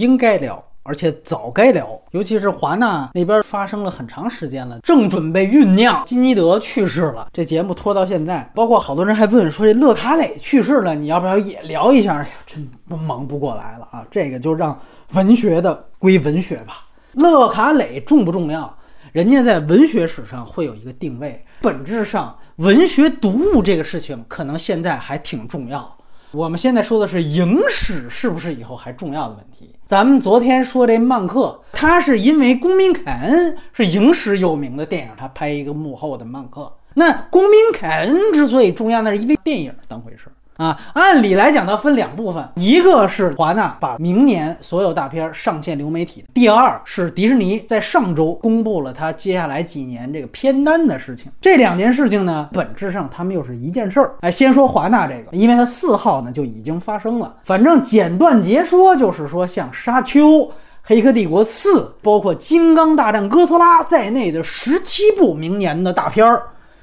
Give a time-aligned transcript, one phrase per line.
[0.00, 0.64] 应该聊。
[0.82, 6.02] 而且早该聊，尤其是华纳那边发生了很长时间了，正准备酝酿。
[6.06, 12.16] 基尼德去世了，这节目拖到现在，包括好多人还问说这勒卡雷去世了，你要不要也聊一下？
[12.16, 14.02] 哎呀，真忙不过来了啊！
[14.10, 14.76] 这个就让
[15.12, 16.86] 文学的归文学吧。
[17.12, 18.74] 勒卡雷重不重要？
[19.12, 25.94] 人家在文学史上会有一个定位，本质上文学读物这个事情可能现在还挺重要。
[26.32, 29.74] 我们现在说的是影史是不是以后还重要的问题？
[29.84, 36.72] 咱们昨天说这曼克，他是因为《公民凯恩》是影史有名的电影，他拍一个幕后的曼克。
[36.94, 40.30] 那《公民凯恩》之所以重要，那是因为电影当回事。
[40.60, 51.32] 啊，按理来讲，它分两部分，一个是华纳把明年所有大片上线流媒体，第二是迪士尼在上周公布了它接下来几年这个片单的事情。
[51.40, 54.14] 这两件事情呢，本质上他们又是一件事儿。
[54.20, 57.36] 哎，先说华纳这个，因为它四号呢就已经发生了。
[57.44, 60.20] 反正简断截说，就是说像《沙丘》
[60.82, 66.42] 《黑客帝国四》，包括《金刚大战哥斯拉》在内的十七部明年的大片儿，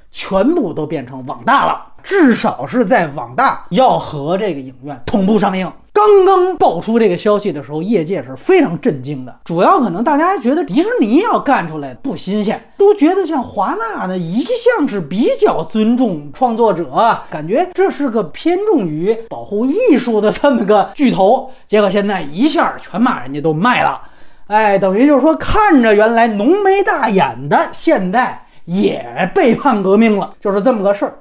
[0.09, 1.83] 全部都变成网大了。
[2.07, 5.69] 至少是在网大要和这个影院同步上映。
[5.91, 9.35] 刚刚爆出这个消息的时候，业界是非常震惊的。
[9.43, 21.51] 主要可能大家觉得迪士尼要干出来不新鲜，都觉得像华纳呢一向是比较尊重创作者，感觉这是个偏重于保护艺术的这么个巨头。
[21.67, 23.99] 结果现在一下全把人家都卖了，
[24.45, 31.17] 哎，等于就是说看着原来浓眉大眼的，现在也背叛革命了，就是这么个事儿。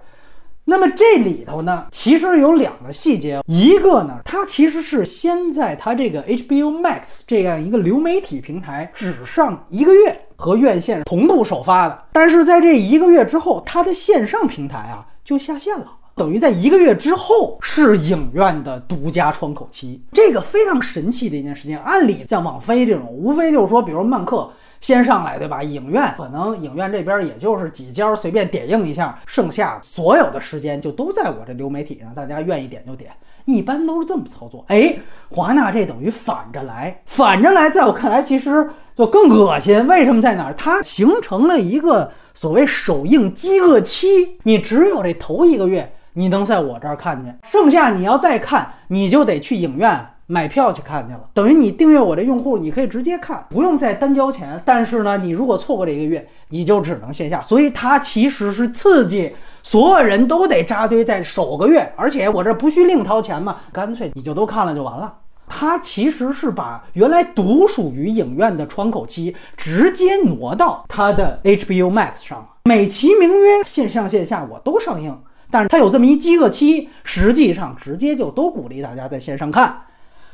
[0.68, 11.96] 那么这里头呢，其实有两个细节，一个呢，它其实是先在它这个 HBO Max 这样一个流媒体平台只上一个月，和院线同步首发的。
[12.12, 21.78] 但是在这一个月之后，它的线上平台啊就下线了，等于在一个月之后是影院的独家窗口期，这个非常神奇的一件事情。
[21.78, 24.50] 按理像网飞这种，无非就是说，比如漫客。
[24.80, 25.62] 先上来，对吧？
[25.62, 33.10] 影院可能影院这边也就是几家随便点映一下，剩下所有的时间就都在我这流媒体上，大家愿意点就点，
[33.44, 34.64] 一般都是这么操作。
[34.68, 34.96] 哎，
[35.30, 39.86] 华纳这等于反着来，反着来，在我看来其实就更恶心。
[39.86, 40.54] 为什么在哪儿？
[40.54, 50.06] 它形成了一个所谓首映饥饿期，你只有这头一个月你能在我这儿看见，剩下你要再看，你就得去影院。
[50.28, 54.60] 买票去看去了，等于你订阅我这用户，你可以直接看，不用再单交钱。
[54.64, 57.40] 但是呢，你如果错过这一个月，你就只能线下。
[57.40, 59.32] 所以它其实是刺激
[59.62, 65.14] 所有人都得扎堆在首个月，而且我这不需另掏钱嘛，干脆你就都看了就完了。
[65.46, 75.16] 它其实是把原来独属于影院的窗口期直接挪到它的 HBO Max 上了，美其名曰线上线下我都上映，
[75.52, 79.82] 但是它有这么一饥饿期，实际上直接就都鼓励大家在线上看。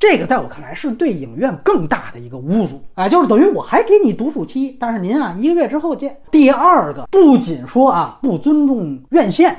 [0.02, 3.08] 这个在我看来是对影院更大的一个侮辱啊！
[3.08, 6.18] 就是等于我还给你独处期，但是您啊一个月之后见。
[6.28, 9.56] 第二个，不仅说啊不尊重院线，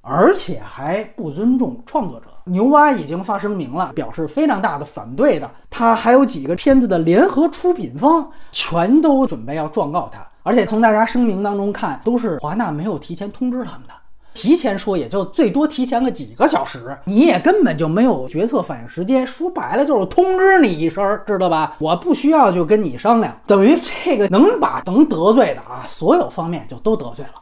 [0.00, 2.26] 而且还不尊重创作者。
[2.44, 5.50] 牛蛙已经发声明了，表示非常大的反对的。
[5.68, 13.94] 他还有几个片子的联合出品方全都准备要状告他，而且从大家声明当中看，都是华纳没有提前通知他们的。
[14.32, 19.26] 提前说也就最多提前个几个小时，你也根本就没有决策反应时间。
[19.26, 21.74] 说白了就是通知你一声，知道吧？
[21.78, 27.40] 我不需要就跟你商量，等于这个能把能得罪的啊，所有方面就都得罪了。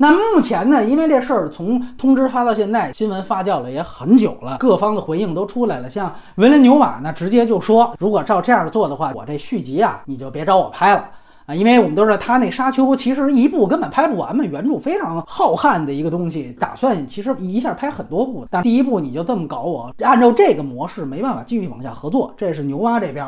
[0.00, 5.90] 那目前呢，因为这事儿从通知发到现在，新闻发酵了也很久了，各方的回应都出来了。
[5.90, 11.08] 像维伦纽瓦呢，直接就说，如果照这样做的话，我这续集啊，你就别找我拍了。
[11.48, 23.26] 啊，因为我们都知道他那沙丘其实一部根本拍不完嘛，原著非常浩瀚的一个东西，打算其实一下拍很多部，但第一部你就这么搞我，按照这个模式没办法继续往下合作，这是牛蛙这边。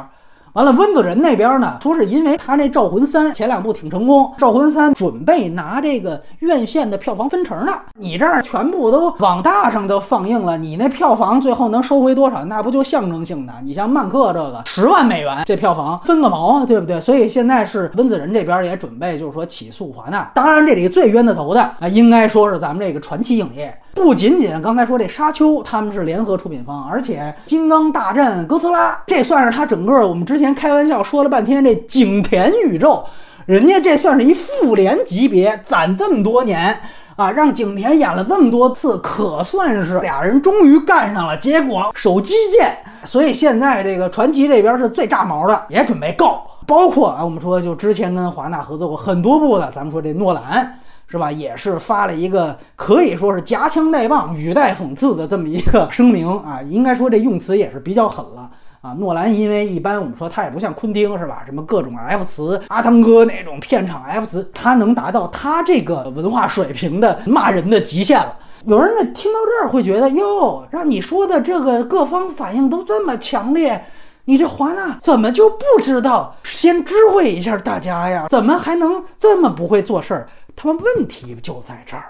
[0.55, 7.73] 完了，温子仁那边呢，说是因为他那《招魂三》前两部挺成功，《招魂三》准备拿这个院线的票房分成呢。
[7.95, 12.45] 你这儿全部都网大上都放映了，你那票房最后能收回多少？
[12.47, 13.53] 那不就象征性的？
[13.63, 17.01] 你像漫客这个十万美元这票房分个毛啊，对不对？
[17.01, 20.29] 所以现在是温子仁这边也准备就是说起诉华纳。
[20.35, 23.73] 当然，这里最冤的头的啊，应该说是咱们这个传奇影业。
[23.93, 33.05] 不仅仅刚才说这沙丘他们是联合出品方，而且金刚大战哥斯拉这算是他整个我们之前开玩笑说了半天这景田宇宙，
[33.47, 36.79] 人家这算是一复联级别，攒这么多年
[37.17, 41.37] 啊，让景田演了这么多次，可算是俩人终于干上了。
[41.37, 50.80] 结果手机见，所以现在这个传奇这边是最炸毛的，也准备告，包括啊我们说就之前跟华纳合作过很多部的，咱们说这诺兰。
[51.11, 51.33] 是吧？
[51.33, 58.49] 也是发了一个可以说是夹枪带棒、语带讽刺的这么一个声明啊，应该说这用词也是比较狠了
[58.81, 58.95] 啊。
[58.97, 61.43] 诺兰因为一般我们说他也不像昆汀是吧？
[61.45, 68.37] 什么各种 F 词，阿汤哥那种片场 F 词，他能达到他这个文化水平的骂人的极限了。
[68.67, 73.85] 有人呢听到这儿会觉得哟，让你说的这个各方反应都这么强烈。
[74.27, 78.27] 你这华纳怎么就不知道先知会一下大家呀？
[78.29, 80.29] 怎么还能这么不会做事儿？
[80.63, 82.05] 他们问题就在这儿。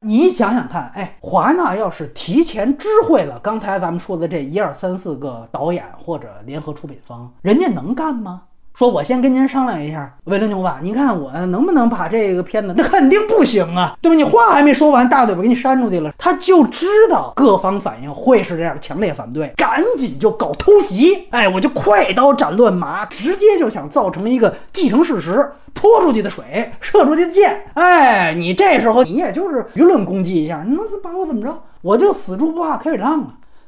[0.00, 8.44] 你想想看，哎，华纳要是提前知会了刚才咱们说的这一二三四个导演或者联合出品方，人家能干吗？
[8.80, 12.72] 说，我先跟您商量一下，维伦纽瓦，你看我能不能把这个片子？
[12.74, 14.14] 那肯定不行啊，对吧？
[14.14, 16.10] 你话还没说完，大嘴巴给你扇出去了。
[16.16, 21.26] 他就知道各方反应会是这样，强烈反对，赶紧就搞偷袭。
[21.28, 27.66] 哎，我就快刀斩乱麻，直接就想造成一个既成事实：泼出去的水，射出去的箭。
[27.74, 31.54] 哎，你这时候你也就是舆论攻击一下，你能把我怎么着？
[31.82, 33.26] 我就死猪不怕开水烫啊，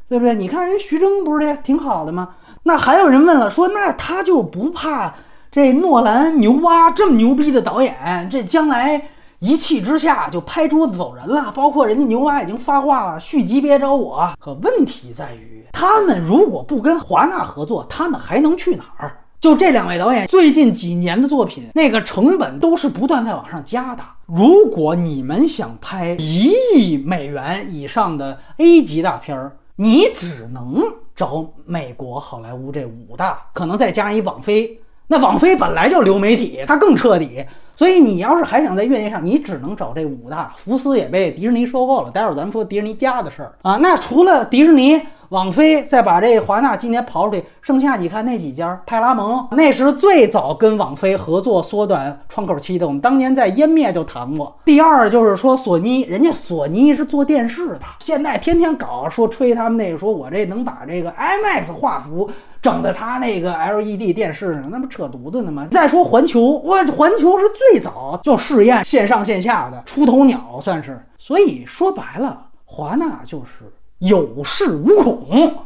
[0.08, 0.34] 对不对？
[0.34, 2.30] 你看人徐峥不是也挺好的吗？
[2.64, 5.14] 那还有人问了，说那他就不怕
[5.50, 9.08] 这诺兰牛蛙这么牛逼的导演，这将来
[9.40, 11.52] 一气之下就拍桌子走人了？
[11.54, 14.32] 包括人家牛蛙已经发话了，续集别找我。
[14.38, 19.18] 可问题在于，他们如果不跟华纳合作，他们还能去哪儿？
[19.40, 24.02] 就这两位导演最近几年的作品，那个成本都是不断在往上加的。
[24.26, 30.82] 如果你们想拍一亿美元以上的 A 级大片儿，你只能。
[31.14, 37.44] 找美国好莱坞这五大，可能再加上一网飞，那网飞本来就流媒体，它更彻底。
[37.76, 40.54] 所以你要是还想在院线上，你只能找这五大。
[40.56, 43.76] 福斯也被迪士尼收购了，待会儿咱们说迪士尼家的事儿啊。
[43.76, 45.02] 那除了迪士尼。
[45.32, 54.54] 网飞再把这华纳今年刨出去，剩下你看那几家，派拉蒙那是最早跟网飞合作缩短窗口期的，我们当年在湮灭就谈过。
[54.62, 62.30] 第二就是说索尼，人家索尼是做电视的，现在天天搞说吹他们那个，说我这能把这个 IMAX 画幅
[62.60, 65.66] 整在他那个 LED 电视上，那不扯犊子呢吗？
[65.70, 71.02] 再说环球，我环球是最早就试验线上线下的出头鸟，算是。
[71.16, 73.72] 所以说白了，华纳就是。
[74.02, 75.64] 有恃无恐，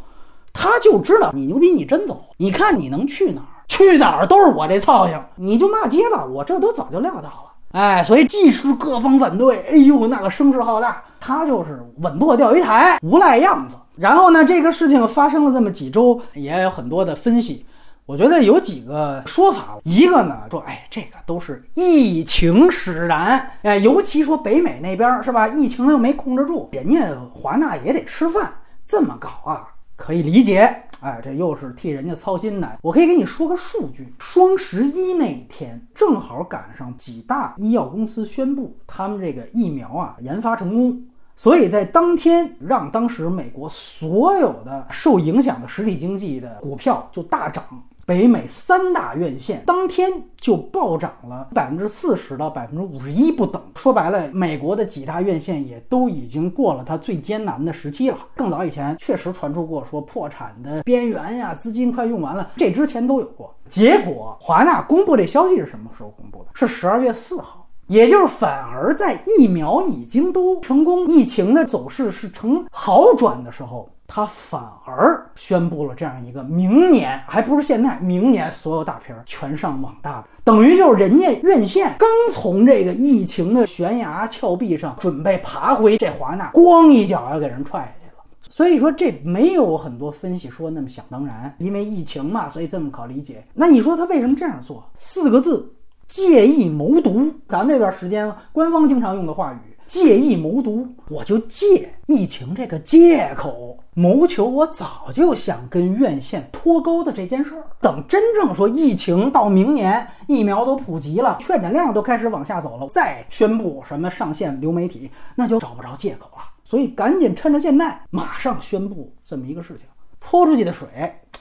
[0.53, 3.65] 他就知道你牛逼，你真走，你看你能去哪儿？
[3.67, 7.53] 去哪儿都是我这操性，你就骂街吧，我这都早就料到了。
[7.73, 13.75] 哎，所以即使各方反对，哎呦那个声势浩大，他就是稳坐钓鱼台，无赖样子。
[13.97, 17.65] 然后呢，这个事情发生了这么几周，也有很多的分析。
[18.07, 27.01] 我觉得有几个说法，一个呢说，哎，这个都是疫情使然，哎，尤其说北美那边是吧，疫情又没控制住，人家
[27.35, 28.55] 华纳也得吃饭，
[28.85, 29.67] 这么搞啊，
[29.97, 32.79] 可以理解，哎，这又是替人家操心的。
[32.81, 41.03] 我可以给你说个数据，双十一那一天正好赶上几大医药公司宣布他们这个疫苗啊研发成功，
[41.35, 47.65] 所以在当天让当时美国所有的受影响的实体经济的股票就大涨。
[48.07, 53.61] 北美三大院线当天就暴涨了百分之四十到百分之五十一不等。
[53.75, 58.17] 说白了，美国的几大院线也都已经过了它最艰难的时期了。
[58.37, 63.53] 更早以前确实传出过说破产的边缘呀，资金快用完了，这之前都有过。
[63.69, 66.51] 结果华纳公布这消息是什么时候公布的？
[66.55, 73.91] 是十二月四号，也就是反而在疫苗已经都成功，疫情的走势是呈好转的时候。
[74.07, 88.23] 他反而宣布了这样一个明年，还不是现在，明年所有大片全上网大的，等于就是人家院线刚从这个疫情的悬崖峭壁上准备爬回，这华纳咣一脚要给人踹下去了。
[88.49, 93.45] 所以说这没有很多分析说那么想当然，因为疫情嘛，所以这么好理解。
[93.55, 94.89] 那你说他为什么这样做？
[94.95, 95.75] 四个字：
[96.07, 97.29] 借意谋独。
[97.49, 99.59] 咱们这段时间官方经常用的话语。
[99.87, 107.65] 借意谋独，我就借疫情这个借口谋求我早就想跟院线脱钩的这件事儿。
[107.81, 116.43] 等真正说疫情到明年疫苗都普及了，确诊量都开始往下走了，再宣布什么上线流媒体，那就找不着借口了。
[116.65, 119.87] 所以赶紧趁着现在，马上宣布这么一个事情，
[120.19, 120.89] 泼出去的水，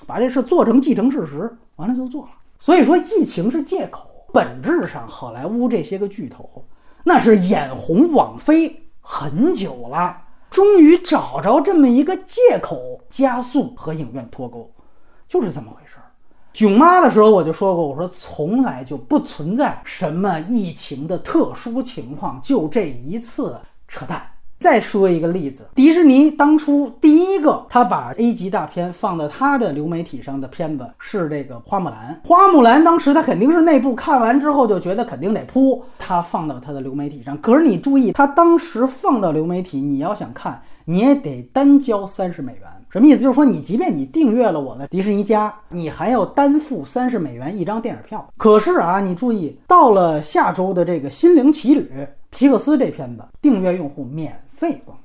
[0.06, 2.30] 把这事做成既成事实，完了就做了。
[2.60, 6.64] 所以说疫情是借口，本质上好莱坞这些个巨头。
[7.08, 14.74] 那是眼红网飞很久了，终于找着这么一个借口，加速和影院脱钩，
[15.28, 16.10] 就是这么回事儿。
[16.52, 24.28] 囧妈的时候我就说过，我说从来就不存在什么疫情的特殊情况，就这一次扯淡。
[24.66, 32.20] 再说一个例子，迪士尼当初第一个他把 A 级大片放到他的流媒体上的片子是这个《花木兰》。
[32.28, 37.40] 花木兰当时他肯定是内部看完之后就觉得肯定得扑，他放到他的流媒体上。
[37.40, 42.62] 可是你注意，他当时放到流媒体，你要想看，你也得单交三十美元。
[42.90, 43.20] 什么意思？
[43.20, 48.26] 就是说，你即便你订阅了我的迪士尼加，你还要单付三十美元一张电影票。
[48.38, 51.82] 可是啊，你注意，到了下周的这个《心灵奇旅》，
[52.36, 54.98] 提克斯这片子，订阅用户免费观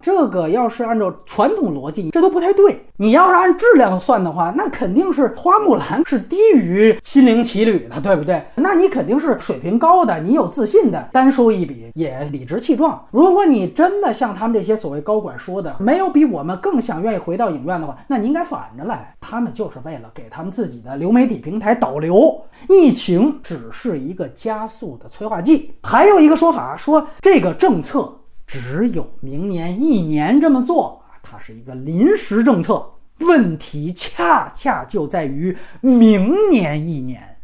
[0.00, 2.84] 这个要是按照传统逻辑，这都不太对。
[3.00, 8.44] 你要是按质量算的话，那肯定是花木兰是低于心灵奇旅的，对不对？
[8.56, 13.04] 那你肯定是水平高的，你有自信的，单收一笔也理直气壮。
[13.10, 19.14] 如果你真的像他们这些所谓高管说的，没有比我们更想愿意回到影院的话，那你应该反着来。
[19.20, 25.72] 他们就是为了给他们自己的流媒体平台导流，疫情只是一个加速的催化剂。
[25.82, 28.12] 还有一个说法说，这个政策。
[28.48, 32.94] 只有明年一年这么做啊，它是一个临时政策。
[33.20, 37.36] 问题恰恰就在于明年一年，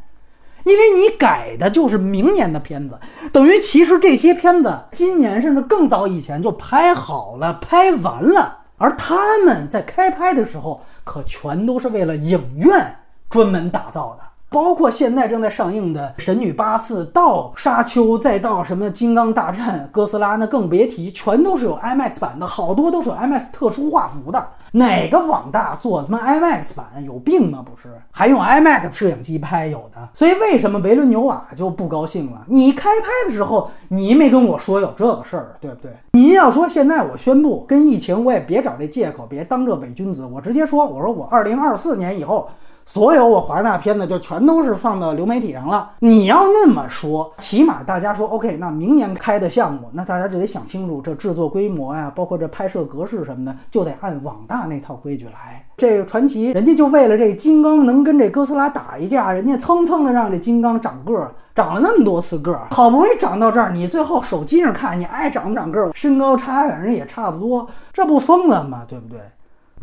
[0.65, 2.97] 因为你改的就是明年的片子，
[3.33, 12.97] 等于其实这些片子今年甚至更早以前就拍好了、拍完了，而他们在开拍的时候可全都是为了影院
[13.29, 14.23] 专门打造的。
[14.55, 24.47] 包括现在正在上映的《神女八四》到《沙丘》，再到什么《金刚大战》《哥斯拉》，那更别提，全都是有 IMAX 版的，好多都是有 IMAX 特殊画幅的。
[24.71, 26.87] 哪个网大做他妈 IMAX 版？
[27.05, 27.65] 有病吗？
[27.65, 29.67] 不是，还用 IMAX 摄影机拍？
[29.67, 30.09] 有的。
[30.15, 32.43] 所以为什么维伦纽瓦就不高兴了？
[32.47, 35.91] 你开拍的时候，你没跟我说有这个事儿，对不对？
[36.13, 42.49] 您要说现在我宣布跟疫情，我也别找这借口，别当这伪君子，我直接说，我说我二零二四年以后。
[42.87, 45.93] 所有我华纳片子就全都是放到流媒体上了。
[46.01, 55.65] 你要那么说，起码大家说 OK，那明年开的项目，那大家就得想清楚这制作规模呀，包括这拍摄格式什么的，就得按网大那套规矩来。
[55.77, 68.83] 这个传奇，人家就为了这金刚能跟这哥斯拉打一架，人家蹭蹭的让这金刚长个儿，长了那么多次个儿，好不容易长到这儿，你最后手机上看你爱长不长个儿，身高差反正也差不多，这不疯了吗？
[68.87, 69.19] 对不对？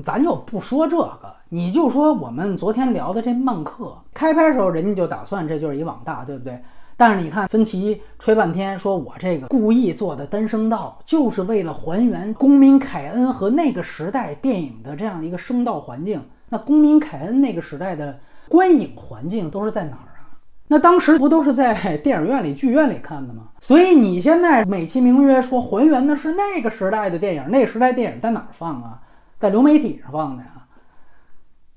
[0.01, 6.57] 咱就不说这个，你就说我们昨天聊的这漫客开拍时候，人家就打算这就是一网大，对不对？
[6.95, 16.23] 但是你看芬奇吹半天，说我这个故意做的单声道，就是为了还原公民凯恩和那个时代电影的这样一个声道环境。
[16.47, 18.17] 那公民凯恩那个时代的
[18.47, 20.39] 观影环境都是在哪儿啊？
[20.69, 23.49] 那当时不都是在 电影院里、剧院里看的吗？
[23.59, 29.01] 所以你现在美其名曰说还原的是那个时代的电影，那时代电影在哪儿放啊？
[29.37, 30.49] 在流媒体上放的呀，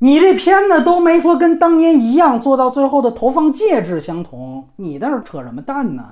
[0.05, 6.05] 你这片子都没说跟当年一样做到最后的投放介质相同，你在这扯什么蛋呢？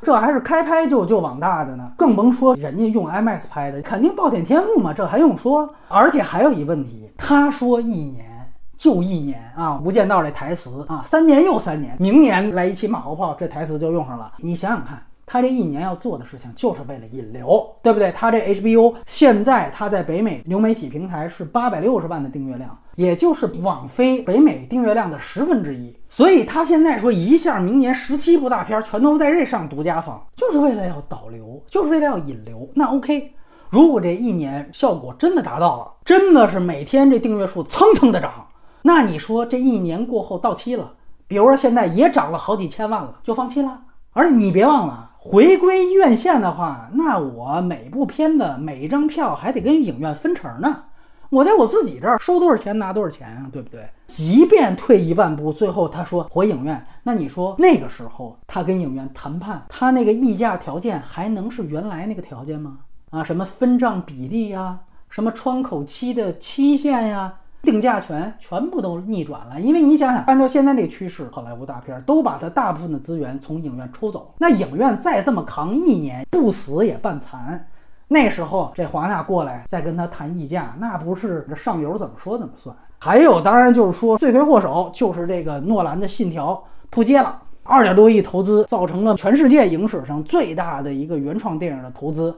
[0.00, 5.68] 这还是开拍就就网大的呢，更甭说人家用 IMAX 拍的，肯定暴殄天物嘛，这还用说？
[5.88, 15.02] 而且还有一问题，他说一年就一年啊，《无间道》这台词啊，三年又三年，明年来一期马后炮，这台词就用上了，你想想看。
[15.28, 18.10] 他这一年要做的事情就是为了引流，对不对？
[18.12, 25.94] 他这 HBO 现在他在北美流媒体平台是八百六十万的订阅量，也就是网飞北美订阅量的十分之一。
[26.08, 32.66] 所以他现在说一下明年十七部大片全都在这上独家放，就是为了要导流，就是为了要引流。
[32.74, 33.34] 那 OK，
[33.68, 38.48] 如果这一年效果真的达到了，真的是每天这订阅数蹭蹭的涨，
[38.80, 40.94] 那你说这一年过后到期了，
[41.26, 43.82] 比如说现在也涨了好几千万了，就放弃了？
[44.14, 45.07] 而且你别忘了。
[45.30, 50.84] 回归院线的话，那我每部片子每一张票还得跟影院分成呢。
[51.28, 53.86] 我在我自己这儿收多少钱拿多少钱啊，对不对？
[54.06, 62.78] 即便退一万步，最后他说回影院，那你说那个时候他跟影院谈判，他那个议价条件还能是原来那个条件吗？
[63.10, 64.78] 啊，什么分账比例呀，
[65.10, 67.34] 什么窗口期的期限呀？
[67.62, 77.66] 定价权全部都逆转了，因为你想想，按照现在这趋势，好莱坞大片都把它大部分的资源从影院抽走，那影院再这么扛一年，不死也半残。
[78.06, 82.74] 那时候这华纳过来再跟他谈溢价，那不是这上游怎么说怎么算？
[83.00, 86.54] 还有，当然就是说罪魁祸首就是这个诺兰的《信条》
[86.90, 92.34] 扑街了，二点多亿投资，造成了全世界影史上最大的一个原创电影的投资。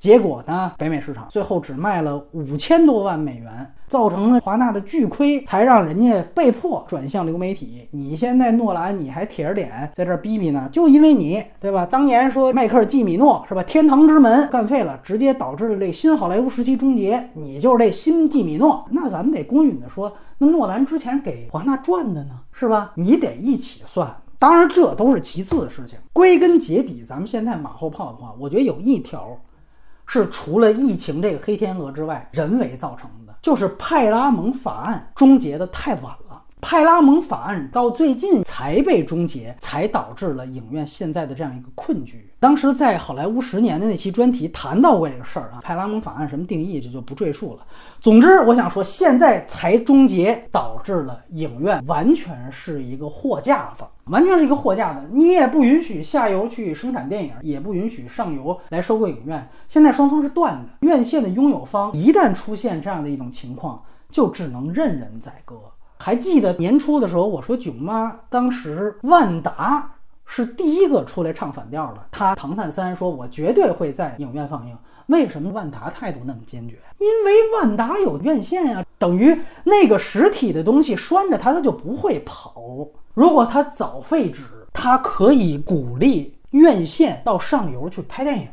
[0.00, 0.72] 结果呢？
[0.78, 7.86] 北美市场最后只卖了五千多万美元，造成了华纳的巨亏，才让人家被迫转向流媒体。
[7.90, 10.66] 你现在诺兰，你还铁着脸在这逼逼呢？
[10.72, 11.84] 就因为你，对吧？
[11.84, 13.62] 当年说迈克尔·季米诺是吧？
[13.62, 17.28] 天堂之门干废了，直接导致了这新好莱坞时期终结。
[17.34, 22.92] 你就是这新季米诺，那咱们得公允的说，那诺兰之前给华纳赚的呢，是吧？
[22.94, 24.10] 你得一起算。
[24.38, 25.98] 当然，这都是其次的事情。
[26.14, 29.38] 归根结底，咱们现在马后炮的话，我觉得有一条。
[30.12, 36.29] 是除了疫情这个黑天鹅之外，人为造成的，就是派拉蒙法案终结的太晚了。
[36.60, 42.30] 派拉蒙法案到最近才被终结，才导致了影院现在的这样一个困局。
[42.38, 47.66] 当时在好莱坞十年的那期专题谈到过这个事儿啊，派拉蒙法案什么定义，这就不赘述了。
[48.00, 55.00] 总之，我想说，现在才终结，导致了影院完全是一个货架子，完全是一个货架子。
[55.12, 59.46] 你也不允许下游去生产电影，也不允许上游来收购影院。
[59.68, 65.56] 现在双方是断的，院线的拥有方一旦出现这样的一种情况，就只能任人宰割。
[66.00, 69.92] 还记得年初的时候，我说囧妈当时万达。
[70.32, 72.00] 是第一个出来唱反调的。
[72.12, 74.78] 他《唐探三》说：“我绝对会在影院放映。”
[75.08, 76.78] 为什么万达态度那么坚决？
[76.98, 82.62] 因为万达有院线呀，等于那个实体的东西拴着它，它就不会跑。
[83.12, 88.46] 如果它早废止，它可以鼓励院线到上游去拍电影。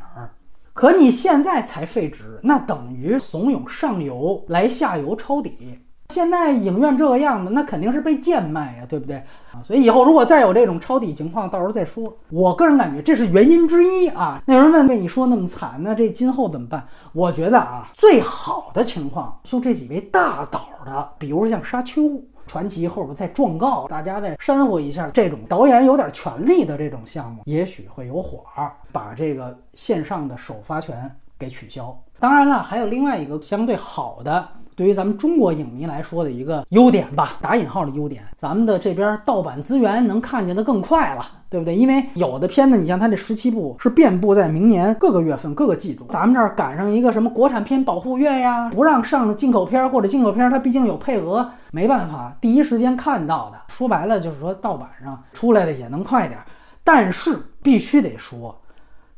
[0.72, 5.78] 可你现在才废止，那等于怂恿上游来下游抄底。
[6.14, 9.16] 现在影院这个样子，那肯定是被贱卖呀，对不对
[9.52, 9.60] 啊？
[9.62, 12.10] 所以以后如果再有这种抄底情况，到时候再说。
[12.30, 14.42] 我个人感觉这是原因之一啊。
[14.46, 16.88] 那有人问，被你说那么惨，那这今后怎么办？
[17.12, 22.02] 我觉得啊，最好的情况就这几位大导的，比如像《沙丘》
[22.46, 31.94] 《传奇》后边再状告，大家再煽乎一下，这种导演有点权利的这种项目，也许会有火儿，把这个线上的首发权给取消。
[32.18, 34.48] 当然了，还有另外一个相对好的。
[34.78, 41.74] 对于咱们中国影迷来说的一个优点吧，打引号的优点，咱们的这边盗版资源能看见的更快了，对不对？
[41.74, 53.58] 因为有的片子，你像它这十七部是遍布在明年各个月份、各个季度，咱们这儿赶上一个什么国产片保护月呀，不让上的进口片或者进口片，它毕竟有配额，没办法第一时间看到的。
[53.74, 56.38] 说白了就是说盗版上出来的也能快点，
[56.84, 58.56] 但是必须得说，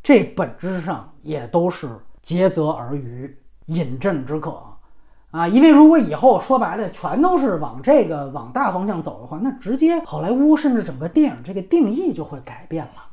[0.02, 1.86] 这本质上也都是
[2.22, 3.36] 竭泽而渔，
[3.66, 4.58] 饮鸩止渴。
[5.30, 13.04] 啊，因为如果以后说白了全都是往这个往大方向走的话，那直接好莱坞甚至整个电影这个定义就会改变了。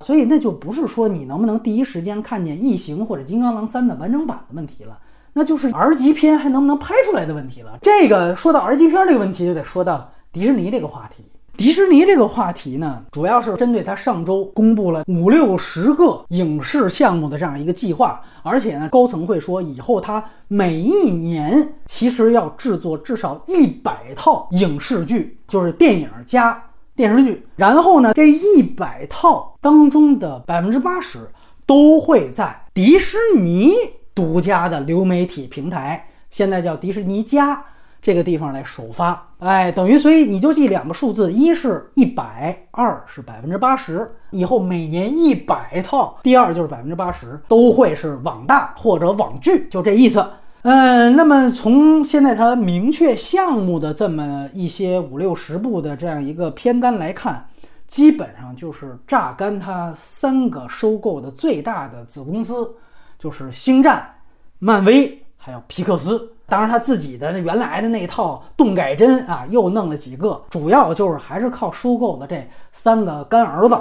[0.00, 4.96] 所以那就不是说你能不能第一时间看见《异形》或者《金刚狼三》的完整版的问题了，
[5.32, 7.76] 那就是 R 级片还能不能拍出来的问题了。
[7.82, 11.24] 这个说到 R 级片这个问题，就得说到迪士尼这个话题。
[11.58, 26.62] 迪士尼这个话题呢，主要是针对他上周公布了五六十个影视项目的这样一个计划，而且呢，高层会说以后他每一年其实要制作至少一百套影视剧，就是电影加
[26.94, 27.44] 电视剧。
[27.56, 31.28] 然后呢，这一百套当中的百分之八十
[31.66, 33.72] 都会在迪士尼
[34.14, 37.64] 独家的流媒体平台，现在叫迪士尼加。
[38.00, 44.10] 这个地方来首发，哎，等于所以你就记两个数字，一是一百，二是百分之八十。
[44.30, 50.24] 以后每年一百套，第二就是百分之八十都会是网大或者网剧，就这意思。
[50.62, 57.48] 嗯，那么从现在它明确项目的这么一些五六十部的这样一个片单来看，
[57.86, 62.74] 基本上就是榨干它三个收购的最大的子公司，
[63.18, 64.14] 就是星战、
[64.58, 66.32] 漫威还有皮克斯。
[66.48, 73.78] 当然，他自己的原来的那套动改真啊，又弄了几个，主要就是还是靠收购的这三个干儿子，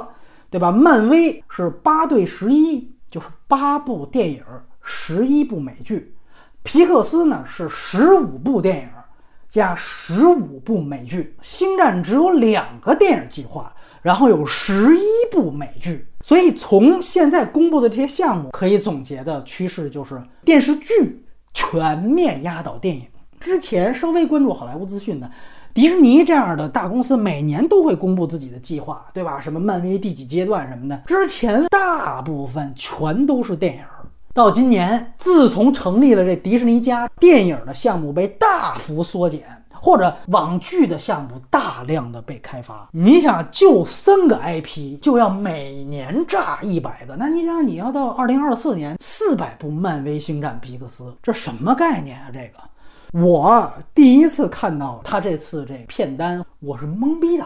[0.49, 0.69] 对吧？
[0.69, 4.43] 漫威是八对十一，就是八部电影，
[4.82, 6.12] 十一部美剧；
[6.63, 8.89] 皮克斯呢是十五部电影
[9.47, 16.06] 加十五部美剧；星战只有两个电影计划，然后有十一部美剧。
[16.21, 21.23] 所以从现在公布的这些项目，可以总结的趋势就是电视剧。
[21.58, 23.02] 全面压倒电影。
[23.39, 25.28] 之前稍微关注好莱坞资讯的，
[25.74, 29.39] 迪士尼这样的大公司每年都会公布自己的计划，对吧？
[29.39, 33.82] 什么漫威第几阶段什么的，之前大部分全都是电影。
[34.36, 39.57] 到今年，自从成立了这迪士尼家，电影的项目被大幅缩减。
[39.88, 52.28] 或者网剧的项目大量的被开发，你想就三个 IP 就要每年炸一百个，那你想你要到二零二四年四百部漫威星战皮克斯，这什么概念啊？
[52.34, 57.45] 这个我第一次看到他这次这片单，我是懵逼的，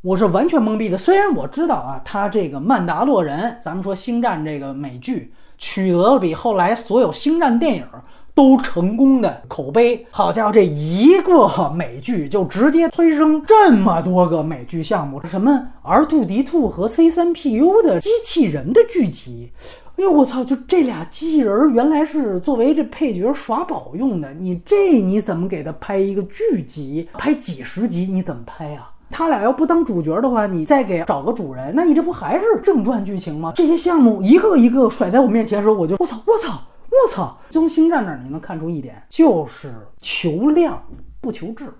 [0.00, 0.96] 我是完全懵逼的。
[0.96, 7.86] 虽然我知道啊，他这个曼达洛人，咱们说星战这个美剧取得了比后来所有星战电影。
[8.34, 19.50] 都成功的口碑，好家伙，这一个美剧就直接催生这么多个美剧项目，什么 R two D two 和 C 三 P U 的机器人的剧集，
[19.96, 28.88] 哎呦我操，就这俩机器人原来是作为这配角耍宝用的，你这你怎么给他拍一个剧集，拍几十集你怎么拍呀？
[29.10, 33.52] 他俩要不当主角的话，你再给找个主人，那你这不还是正传剧情吗？
[33.56, 36.60] 这些项目一个一个甩在我面前的时候，我就我操我操。
[36.90, 37.38] 我操！
[37.50, 40.82] 从星战那儿你能看出一点，就是求量
[41.20, 41.72] 不求质，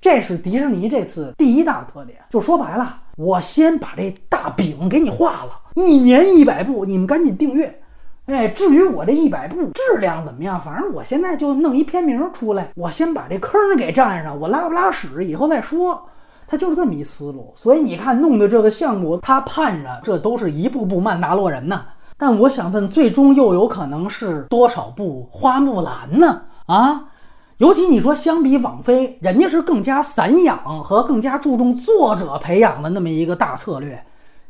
[0.00, 2.18] 这是迪士尼这次第一大特点。
[2.30, 7.82] 就说白了，我先把这大饼给你画了，一年一百部，你们赶紧订阅。
[8.26, 16.08] 哎，至于我这一百部质量怎么样，反正我现在就弄一片名出来，我先把这坑给占上，我拉不拉屎以后再说。
[16.48, 21.84] 他就是这么一思路，所以你看弄的这个项目，他盼着这都是一步步曼达洛人呢。
[22.18, 26.42] 但我想问，最终又有可能是多少部花木兰呢？
[26.66, 27.04] 啊，
[27.58, 34.02] 尤其你说相比网飞，人家是更加散养和更加注重作者培养的那么一个大策略。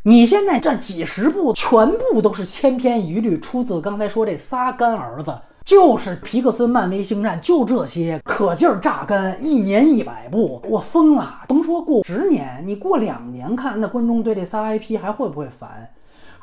[0.04, 5.36] 你现在这几十部全部都是千篇一律，出自刚才说这仨干儿子。
[5.64, 11.40] 就是皮克斯、漫威、星战，就这些，可劲儿榨干，一年一百部，我疯了。
[11.48, 15.90] 甭说过十年，你过两年看，那观众对这仨 IP 还会不会烦？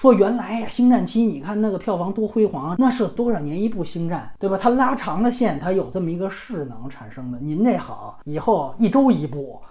[0.03, 4.59] 说原来呀，星战七，你看那个票房多辉煌，那是多少年一部星战，对吧？
[4.61, 7.39] 它拉长的线，它有这么一个势能产生的。
[7.39, 9.61] 您这好，以后一周一部。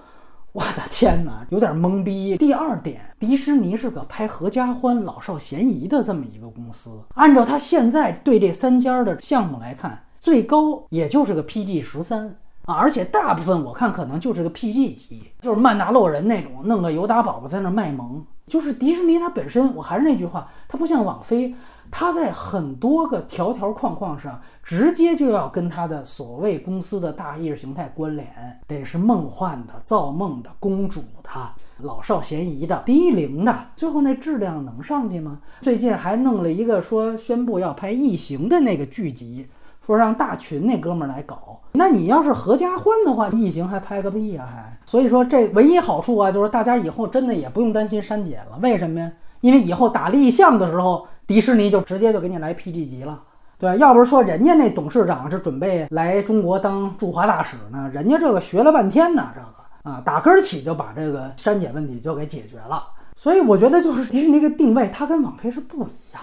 [0.53, 2.35] 我的天哪，有点懵逼。
[2.39, 6.99] 第二点，迪士尼是个拍合家欢、老少咸宜的这么一个公司。
[7.17, 18.25] 按照他现在对这三家的项目来看，最高也就是个 PG 十三啊，而且大部分我看可能就是个 PG 级，就是曼达洛人那种，弄个尤达宝宝在那卖萌。
[18.53, 21.55] 就是迪士尼它本身，我还是那句话，它不像网飞。
[21.91, 28.29] 它在很多个条条框框上，直接就要跟它的所谓公司的大意识形态关联，
[28.67, 31.31] 得是梦幻的、造梦的、公主的、
[31.79, 35.41] 老少咸宜的、低龄的，最后那质量能上去吗？
[35.63, 39.49] 最近还弄了一个说宣布要拍异形的那个剧集，
[39.87, 41.59] 说让大群那哥们儿来搞。
[41.83, 44.47] 那你要是合家欢的话，异形还拍个屁呀？
[44.49, 48.59] 还所以说这唯一好处啊，就是大家以后真的也不用担心删减了。
[48.63, 49.11] 为什么呀？
[49.41, 51.07] 因为以后打立项的时候。
[51.25, 53.19] 迪士尼就直接就给你来 PG 级了，
[53.57, 62.83] 对要不是说人家那董事长是准备来中国当驻华大使呢，人家这个学了半天呢，这个啊打根儿起就把这个删减问题就给解决了。
[63.15, 66.23] 所以我觉得就是迪士尼个定位，它跟网飞是不一样。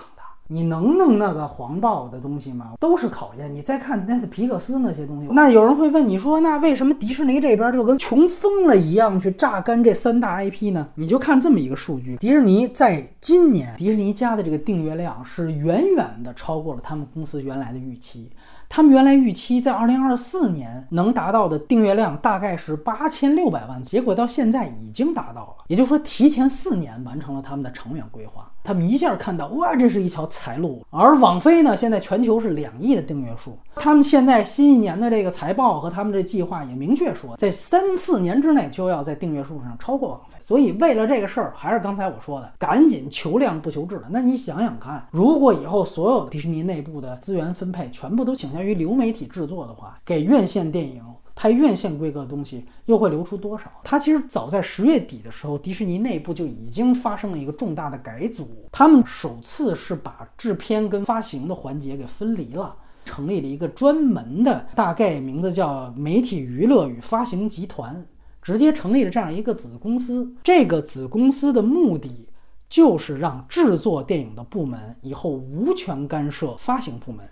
[0.52, 2.72] 你能弄那个黄暴的东西吗？
[2.80, 3.54] 都是考验。
[3.54, 10.88] 你再看那皮克斯那些东西，那有人会问你说，那为什么迪士尼这边就跟穷疯了一样去榨干这三大 IP 呢？
[10.96, 18.28] 你就看这么一个数据，迪士尼在今年迪士尼家的这个订阅量是远远的超过了他们公司原来的预期。
[18.69, 28.49] 他们原来预期在二零二四年能达到的订阅量大概是八千六百万，结果到现在已经达到了，也就是说提前四年完成了他们的长远规划。
[28.63, 30.86] 他们一下看到，哇，这是一条财路。
[30.91, 40.38] 而网飞呢，现在全球是两亿的订阅数，他们现在新一年的这个财报和他们这计划也明确说，在三四年之内就要在订阅数上超过网飞。
[40.50, 44.08] 所以为了这个事儿，还是刚才我说的，赶紧求量不求质了。
[44.10, 51.04] 那你想想看，如果以后所有迪士尼内部的资源分配全部都倾向于流媒体制作的话，给院线电影。
[51.36, 53.66] 拍院线规格的东西又会流出多少？
[53.84, 58.50] 它其实早在十月底的时候，迪士尼内部就已经发生了一个重大的改组。
[58.72, 68.04] 他们首次是把制片跟发行的环节给分离了，成立了一个专门的，大概名字叫媒体娱乐与发行集团，
[68.41, 70.34] 直接成立了这样一个子公司。
[70.43, 72.28] 这个子公司的目的
[72.69, 77.28] 就是让制作电影的部门以后无权干涉发行部门。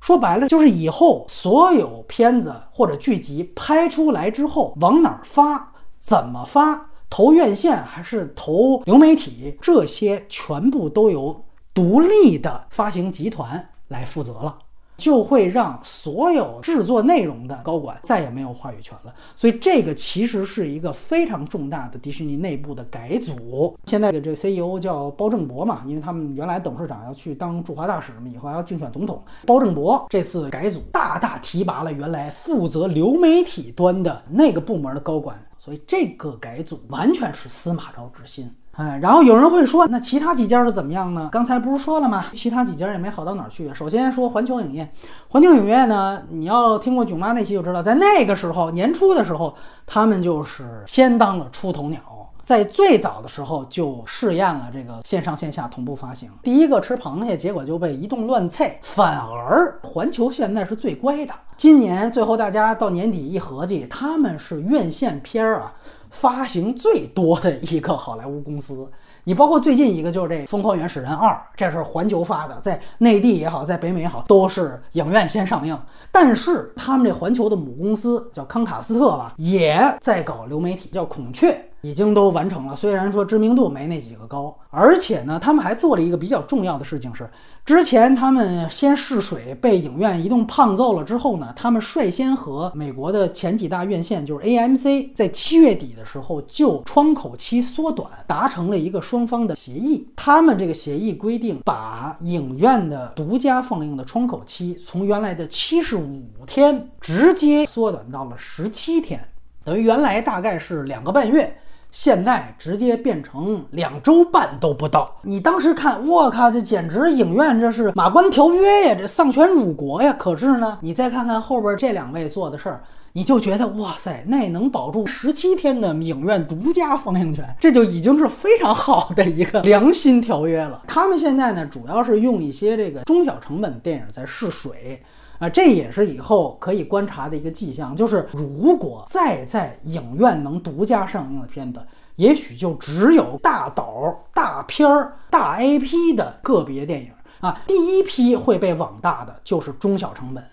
[0.00, 11.44] 说白了，就是以后所有片子或者剧集拍出来之后，往哪儿发，怎么发，投院线还是投流媒体，这些全部都由
[11.74, 14.58] 独立的发行集团来负责了。
[14.98, 23.76] 就会让所有制作内容的高管再也没有话语权了，所以这个其实是一个非常重大的迪士尼内部的改组。
[23.86, 29.22] 现在的这个 CEO 叫包正博嘛，因为他们原来董事长要去当驻华大使嘛，以后还要竞选总统。
[29.46, 38.52] 包正博这次改组，大大提拔了原来负责流媒体端的那个部门的高管，所以这个改组完全是司马昭之心。
[38.78, 41.28] 哎，然后有人会说，那其他几家是怎么样呢？
[41.32, 42.24] 刚才不是说了吗？
[42.30, 43.74] 其他几家也没好到哪儿去。
[43.74, 44.88] 首先说环球影业，
[45.30, 49.52] 环球影业呢，你要听过囧妈那期就知道，在那个时候年初的时候，
[49.84, 51.98] 他们就是先当了出头鸟，
[52.40, 58.78] 在最早的时候就试验了这个线上线下同步发行，第一个吃螃蟹，结果就被一动乱菜。
[58.82, 65.72] 反而环球现在是最乖的，今年最后大家到年底一合计，他们是院线片儿啊。
[66.10, 68.90] 发行最多的一个好莱坞公司，
[69.24, 75.78] 你包括最近一个就是这《疯狂原始人二》，这是环球发的，在内地也好，在北美也好，都是影院先上映。
[76.10, 81.67] 但是他们这环球的母公司叫康卡斯特吧，也在搞流媒体，叫孔雀。
[81.80, 82.74] 已经都完成了。
[82.74, 87.30] 虽然说知名度没那几个高，而且呢，他们还做了一个比较重要的事情是，
[87.64, 100.08] 之前他们先试水被影院一顿胖揍了之后呢，他们率先和美国的前几大院线，就是 AMC，在七月底的时候就窗口期缩短达成了一个双方的协议。
[100.16, 109.20] 他们这个协议规定，把影院的独家放映的窗口期从原来的七十五天直接缩短到了十七天。
[109.64, 111.54] 等于原来大概是两个半月，
[111.90, 115.10] 现在直接变成两周半都不到。
[115.22, 120.14] 你当时看，我靠，这简直影院这是马关条约呀，这丧权辱国呀！
[120.18, 122.82] 可是呢，你再看看后边这两位做的事儿，
[123.18, 130.84] 你就觉得哇塞，那能保住十七天的影院独家放映权，这就已经是非常好的一个良心条约了。
[130.86, 135.02] 他们现在呢，主要是用一些这个中小成本电影在试水。
[135.40, 141.80] 啊，这也是以后可以观察的一个迹象，就是如果再在影院能独家上映的片子，
[142.14, 147.60] 也许就只有大导、大片儿、大 IP 的个别电影啊。
[147.66, 150.44] 第一批会被网大的就是中小成本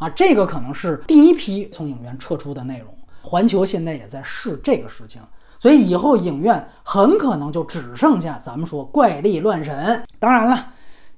[0.00, 2.92] 啊，这个可能是第一批从影院撤出的内容。
[3.22, 5.22] 环球现在也在试这个事情，
[5.60, 10.02] 所以以后影院很可能就只剩下咱们说怪力乱神。
[10.18, 10.72] 当然了。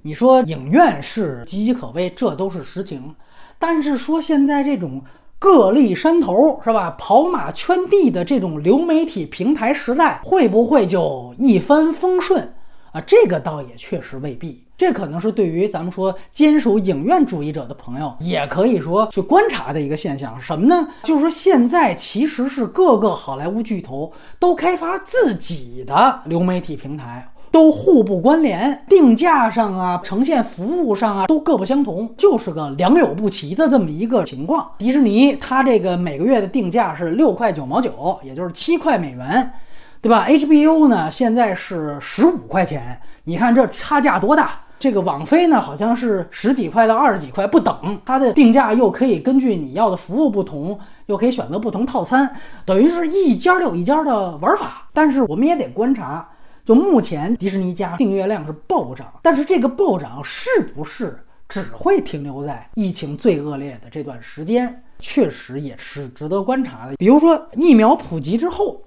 [0.04, 3.14] 你说影院是岌岌可危，这都是实情。
[3.56, 5.00] 但是说现在这种
[5.38, 12.52] 各立山头是吧，跑马圈地的这种流媒体平台时代，会不会就一帆风顺
[12.90, 13.00] 啊？
[13.02, 14.64] 这个倒也确实未必。
[14.82, 20.36] 这可能是对于咱们说坚守影院主义者的朋友，也可以说去观察的一个现象。
[20.40, 20.88] 什么呢？
[21.04, 27.28] 就是说现在其实是各个好莱坞巨头都开发自己的流媒体平台。
[27.52, 34.68] 都互不关联，定价上啊，呈现服务上啊，都各不相同，就是个良莠不齐的这么一个情况。
[34.78, 39.52] 迪士尼它这个每个月的定价是六块九毛九，也就是七块美元，
[40.00, 44.58] 对吧？HBO 呢现在是十五块钱，你看这差价多大？
[44.82, 52.28] 这个网飞呢好像是十几块到二十几块不等，它的定价又可以根据你要的服务不同，又可以选择不同套餐，
[52.66, 54.88] 等于是一家有一家的玩法。
[54.92, 56.28] 但是我们也得观察。
[56.64, 61.16] 就目前，迪士尼家订阅量是暴涨，但是这个暴涨是不是
[61.48, 64.82] 只会停留在疫情最恶劣的这段时间？
[64.98, 66.94] 确实也是值得观察的。
[66.96, 68.82] 比如说疫苗普及之后，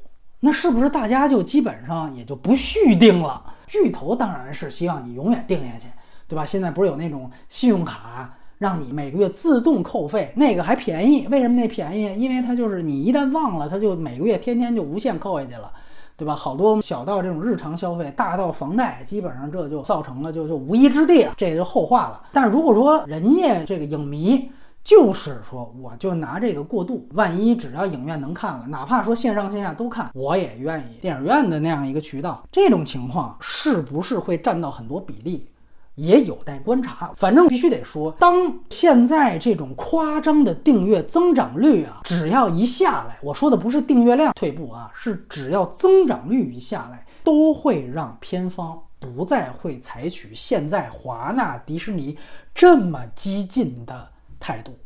[0.46, 3.42] 那是不是大家就基本上也就不续订了？
[3.66, 5.88] 巨头当然是希望你永远订下去，
[6.28, 6.46] 对吧？
[6.46, 11.28] 现在不是有那种信用卡让你每个月自动扣费，那个还便宜？
[11.32, 12.22] 为什么那便宜？
[12.22, 15.72] 因为它就是你一旦忘了，它就每个月天天就无限扣下去了。
[16.16, 16.36] 对吧？
[16.36, 22.22] 好多小到这种日常消费，大到房贷，基本上这就造成了就就无一之地了，这也就后话了。
[22.32, 24.50] 但是如果说人家这个影迷
[24.86, 35.48] 就是说，我就拿这个过渡，万一只要影院能看了，哪怕说线上线下都看，我也愿意电影院的那样一个渠道，这种情况是不是会占到很多比例？
[35.96, 52.18] 也有待观察，反正必须得说，当现在这种夸张的订阅增长率啊，只要一下来，我说的不是订阅量退步啊，是只要增长率一下来，都会让片方不再会采取现在华纳迪士尼
[52.54, 54.10] 这么激进的
[54.46, 54.78] 态度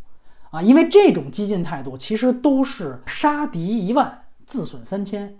[0.51, 5.35] 啊，因为这种激进态度其实都是杀敌一万，自损三千。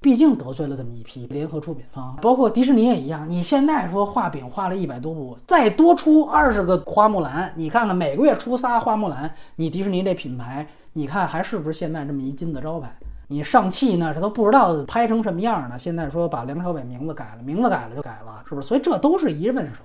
[0.00, 3.30] 毕竟得罪了这么一批联合出品方，包括迪士尼也一样。
[3.30, 12.92] 你现在说画饼画了一百多部，再多出二十个花木兰，你看看每个月出仨花木兰，你迪士尼这品牌，你看还是不是现在这么一金字招牌？
[13.28, 15.78] 你上汽呢，这都不知道拍成什么样呢。
[15.78, 18.66] 现在说把梁朝伟名字改了，名字改了就改了，是不是？
[18.66, 19.84] 所以这都是一问手。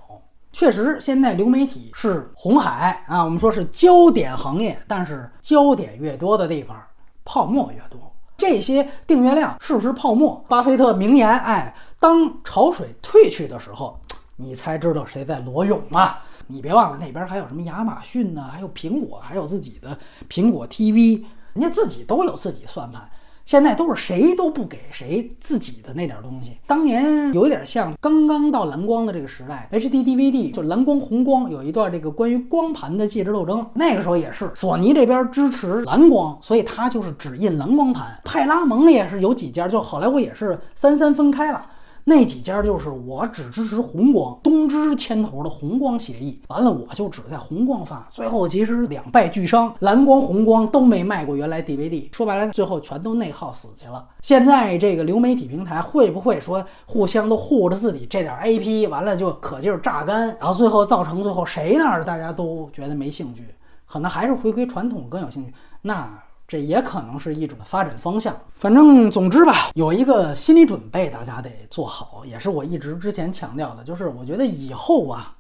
[0.58, 6.76] 确实，现在流媒体是红海啊，我们说是焦点行业，但是焦点越多的地方，
[7.24, 8.12] 泡沫越多。
[8.39, 10.43] 这些订阅量是不是泡沫？
[10.50, 14.00] 巴菲特名言：“哎，当潮水退去的时候，
[14.36, 16.15] 你才知道谁在裸泳嘛。
[16.50, 18.50] ”你别忘了，那边还有什么亚马逊呢？
[18.52, 19.96] 还有苹果，还有自己的
[20.28, 23.08] 苹果 TV，人家自己都有自己算盘。
[23.48, 26.58] 现在都是谁都不给谁自己的那点东西。
[26.68, 33.66] 当年有一点像刚刚到蓝光的这个时代，HD DVD 就蓝光红光有一段这个关于光盘的介质斗争。
[33.74, 38.20] 那个时候也是索尼这边支持蓝光，所以它就是只印蓝光盘。
[38.26, 41.66] 派拉蒙也是有几家，就好莱坞也是三三分开了。
[42.10, 54.08] 那几家就是我只支持红光，东芝牵头的红光协议，完了我就只在红光发，最后其实两败俱伤，蓝光红光都没卖过原来 DVD，说白了最后全都内耗死去了。
[54.22, 63.43] 现在这个流媒体平台会不会说互相都护着自己这点 AP，完了就可劲儿榨干，然后最后造成最后谁那儿大家都觉得没兴趣，
[63.86, 66.10] 可能还是回归传统更有兴趣，那
[66.48, 68.40] 这也可能是一种发展方向。
[68.56, 75.36] 反正总之吧，有一个心理准备，大家得做好，也是我一直之前强调的，就是我觉得以后啊，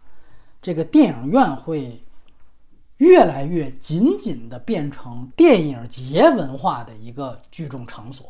[0.61, 2.03] 这个电影院会
[2.97, 8.25] 越来越紧紧的变成电影节文化的一个聚众场所。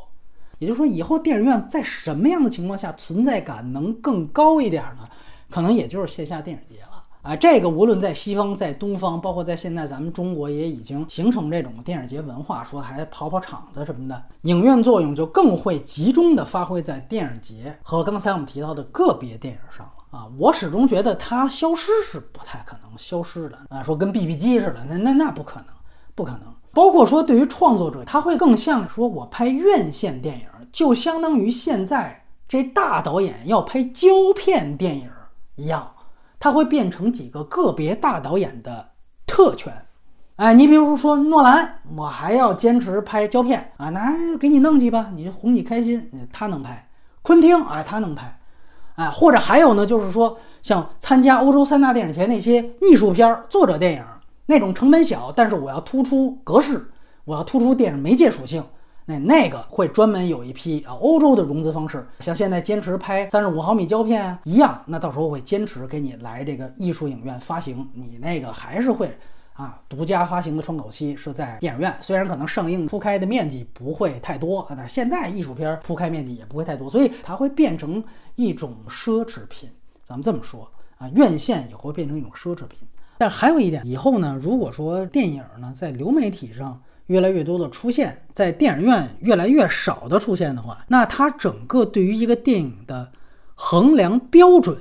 [0.60, 5.08] 也就是说，以后电影院在什么样的情况下存在感能更高一点呢？
[5.50, 6.97] 可能也就是线下电影节了。
[7.22, 20.28] 啊，这个无论在西方，在东方，包括在现在咱们中国，也已经形成这种电影节文化，说还跑跑场子什么的，影院作用就更会集中的发挥在电影节和刚才我们提到的个别电影上了啊。
[20.38, 25.66] 我始终觉得它消失是不太可能消失的啊，说跟 BB 机似的，那那那不可能，
[26.16, 26.42] 不可能。
[26.72, 35.10] 包括说对于创作者，他会更像说我拍院线电影，就相当于现在这大导演要拍胶片电影
[35.56, 35.92] 一样。
[36.40, 38.90] 它会变成几个个别大导演的
[39.26, 39.74] 特权，
[40.36, 46.88] 哎，你比如说诺兰，我还要坚持拍胶片啊，那给你弄去吧，你哄你开心，他能拍。
[47.24, 48.40] 昆汀，哎，他能拍，
[48.96, 54.04] 哎，或者还有呢，就是说像参加欧洲三大电影节那些艺术片、作者电影
[54.46, 56.90] 那种成本小，但是我要突出格式，
[57.26, 58.64] 我要突出电影媒介属性。
[59.10, 69.18] 那那个会专门有一批啊，欧洲的融资方式，像现在坚持拍三十五毫米胶片一样，那到时候会坚持给你来这个艺术影院发行，你那个还是会
[69.54, 78.04] 啊，独家发行的窗口期是在电影院，虽然可能上映铺开的面积不会太多啊，但现在艺术片铺开面积也不会太多，所以它会变成
[78.36, 79.70] 一种奢侈品。
[80.04, 82.80] 咱们这么说啊，院线也会变成一种奢侈品。
[83.20, 93.10] 但还有一点，以后呢，如果说电影呢在流媒体上，越来越多的出现在电影院，越来越少的出现的话，那它整个对于一个电影的
[93.56, 94.78] 衡量标准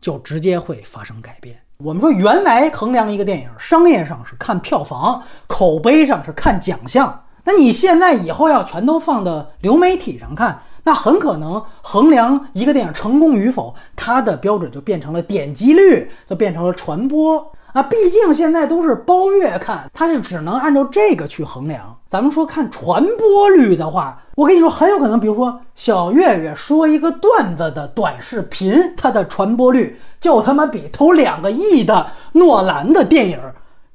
[0.00, 1.56] 就直接会发生改变。
[1.78, 7.24] 我们说原来衡量一个电影，商业上是看票房，口碑上是看奖项。
[7.44, 17.52] 那你现在以后要全都放到流媒体上看，那很可能衡量一个电影成功与否，它的标准就变成了点击率，就变成了传播。
[17.74, 21.98] 啊，毕竟现在都是包月看，它是只能按照这个去衡量。
[22.06, 33.40] 咱们说看传播率的话，我跟你说，很有可能，比如说小岳岳说一个段子的短视频，它的传播率就他妈比投两个亿的诺兰的电影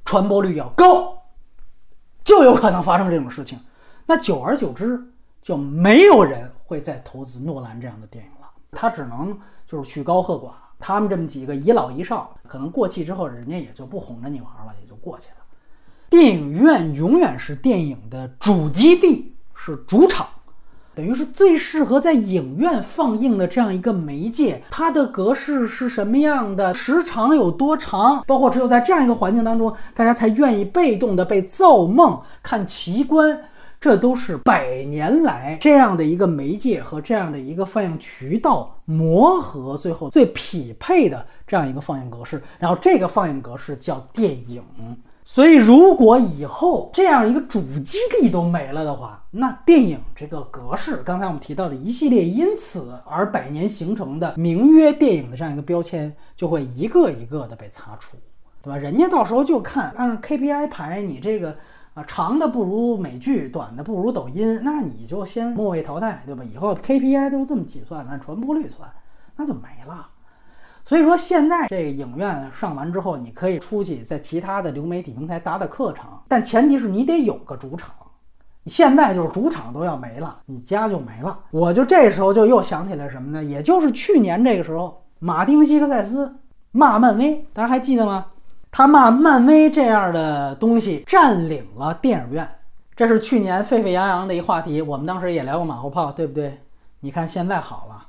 [0.04, 1.14] 传播率要高，
[2.22, 3.58] 就有可能发生这种事情。
[4.04, 5.02] 那久而久之，
[5.40, 9.34] 就没有人会再投资诺兰这样的电影了，他只能
[9.66, 10.50] 就是曲高和寡。
[10.80, 15.36] 他们这么几个遗老遗少，可能过气之后，人家也就不哄着你玩了，也就过去了。
[16.08, 20.26] 电影院永远是电影的主基地，是主场，
[20.94, 24.64] 等于是最适合在影院放映的这样一个媒介。
[24.70, 33.44] 它的格式是什么样的，时长有多长，包括只有在这样一个环境当中，大家才愿意被动的被造梦看奇观。
[33.80, 42.42] 这都是百年来这样的一个媒介和这样的一个放映渠道磨合，最后最匹配的这样一个放映格式。
[42.58, 44.62] 然后这个放映格式叫电影。
[45.24, 58.18] 所以，如果以后这样一个主基地都没了的话，那电影这个格式，刚才我们提到的一系列因此而百年形成的名曰电影的这样一个标签，就会一个一个的被擦除，
[58.60, 58.76] 对吧？
[58.76, 61.56] 人家到时候就看按 KPI 排你这个。
[61.94, 66.44] 啊，长的不如美剧，短的不如抖音，那你就先末位淘汰，对吧？
[66.44, 68.88] 以后 KPI 都是这么计算，按传播率算，
[69.36, 70.06] 那就没了。
[70.84, 77.90] 所以说，现在这个影院上完之后，你可以出去在其他的流媒体平台打打客场，但前提是你得有个主场。
[78.62, 81.38] 你现在就是主场都要没了，你家就没了。
[81.50, 83.42] 我就这时候就又想起来什么呢？
[83.42, 86.36] 也就是去年这个时候，马丁·西克塞斯
[86.70, 88.26] 骂漫威，大家还记得吗？
[88.72, 92.48] 他骂漫威这样的东西占领了电影院，
[92.94, 94.80] 这是去年沸沸扬扬的一话题。
[94.80, 96.60] 我们当时也聊过马后炮，对不对？
[97.00, 98.06] 你看现在好了，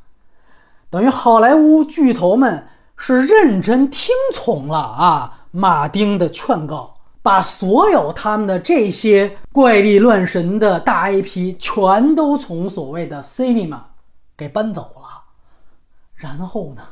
[0.90, 13.80] 等于好莱坞巨头们是认真听从了啊马丁的劝告，把所有他们的这些怪力乱神的大 IP 全都从所谓的 cinema
[14.38, 15.24] 给搬走了。
[16.14, 16.84] 然后呢？